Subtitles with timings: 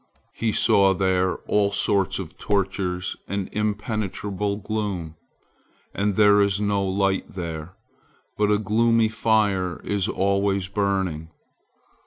[0.33, 5.15] He saw there all sorts of tortures, and impenetrable gloom,
[5.93, 7.75] and there is no light there,
[8.35, 11.29] but a gloomy fire is always burning.